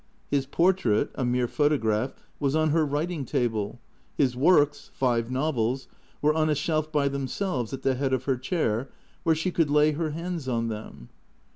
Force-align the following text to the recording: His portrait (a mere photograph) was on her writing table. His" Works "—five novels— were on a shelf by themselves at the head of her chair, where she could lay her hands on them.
His 0.31 0.47
portrait 0.47 1.11
(a 1.13 1.23
mere 1.23 1.47
photograph) 1.47 2.15
was 2.39 2.55
on 2.55 2.71
her 2.71 2.83
writing 2.83 3.23
table. 3.23 3.79
His" 4.17 4.35
Works 4.35 4.89
"—five 4.95 5.29
novels— 5.29 5.87
were 6.23 6.33
on 6.33 6.49
a 6.49 6.55
shelf 6.55 6.91
by 6.91 7.07
themselves 7.07 7.71
at 7.71 7.83
the 7.83 7.93
head 7.93 8.11
of 8.11 8.23
her 8.23 8.37
chair, 8.37 8.89
where 9.21 9.35
she 9.35 9.51
could 9.51 9.69
lay 9.69 9.91
her 9.91 10.09
hands 10.09 10.47
on 10.47 10.69
them. 10.69 11.09